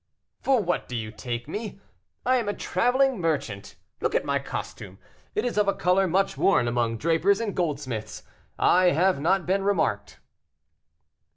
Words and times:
"For 0.41 0.59
what 0.63 0.87
do 0.89 0.95
you 0.95 1.11
take 1.11 1.47
me? 1.47 1.79
I 2.25 2.37
am 2.37 2.49
a 2.49 2.55
traveling 2.55 3.19
merchant; 3.21 3.75
look 3.99 4.15
at 4.15 4.25
my 4.25 4.39
costume, 4.39 4.97
it 5.35 5.45
is 5.45 5.59
of 5.59 5.67
a 5.67 5.75
color 5.75 6.07
much 6.07 6.39
worn 6.39 6.67
among 6.67 6.97
drapers 6.97 7.39
and 7.39 7.55
goldsmiths. 7.55 8.23
I 8.57 8.85
have 8.93 9.19
not 9.19 9.45
been 9.45 9.63
remarked." 9.63 10.17